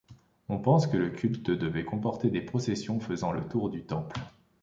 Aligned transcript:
On 0.49 0.57
pense 0.57 0.87
que 0.87 0.97
le 0.97 1.11
culte 1.11 1.51
devait 1.51 1.85
comporter 1.85 2.31
des 2.31 2.41
processions 2.41 2.99
faisant 2.99 3.31
le 3.31 3.47
tour 3.47 3.69
du 3.69 3.85
temple. 3.85 4.19